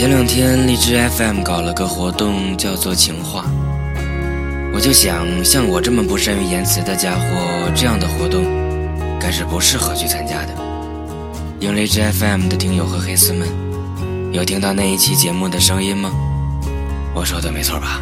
[0.00, 3.44] 前两天荔枝 FM 搞了个活动，叫做情话。
[4.72, 8.42] 我就想，像我这么不善于言辞的家伙，这样的活动，
[9.20, 10.54] 该是不适合去参加的。
[11.60, 13.46] 用荔枝 FM 的听友和黑丝们，
[14.32, 16.10] 有听到那一期节目的声音吗？
[17.14, 18.00] 我说的没错吧？